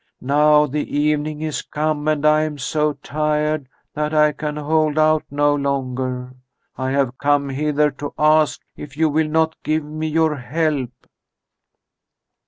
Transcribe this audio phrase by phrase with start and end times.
[0.19, 5.23] Now the evening is come and I am so tired that I can hold out
[5.29, 6.33] no longer.
[6.75, 10.89] I have come hither to ask if you will not give me your help."